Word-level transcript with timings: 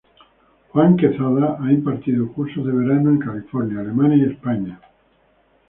Juan 0.71 0.97
Quezada 0.97 1.59
ha 1.61 1.71
impartido 1.71 2.31
cursos 2.33 2.65
de 2.65 2.71
verano 2.73 3.11
en 3.11 3.19
California, 3.19 3.81
Alemania 3.81 4.17
y 4.25 4.31
España. 4.33 4.79